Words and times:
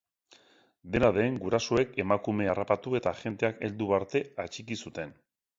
Dena 0.95 1.11
den, 1.17 1.37
gurasoek 1.43 1.93
emakumea 2.05 2.53
harrapatu 2.53 2.97
eta 3.01 3.15
agenteak 3.19 3.63
heldu 3.69 3.93
arte 3.99 4.23
atxiki 4.47 4.83
zuten. 4.87 5.19